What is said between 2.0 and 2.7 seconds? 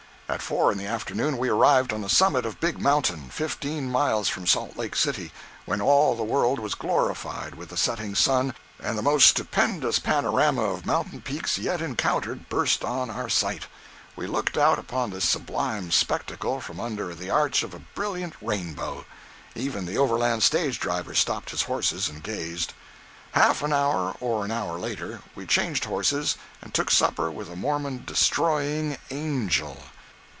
the summit of